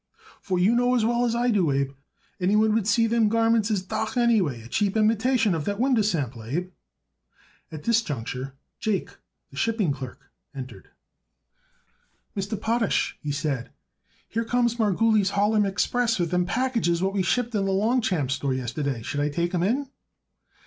[0.41, 1.91] For you know as well as I do, Abe,
[2.39, 6.01] anyone would see that them garments is doch, anyway, a cheap imitation of that winder
[6.01, 6.71] sample, Abe."
[7.71, 9.11] At this juncture Jake,
[9.51, 10.89] the shipping clerk, entered.
[12.35, 12.59] "Mr.
[12.59, 13.69] Potash," he said,
[14.27, 18.55] "here comes Margulies' Harlem Express with them packages what we shipped it the Longchamps Store
[18.55, 19.03] yesterday.
[19.03, 19.87] Should I take 'em in?"